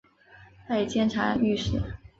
[0.67, 1.79] 拜监察御史。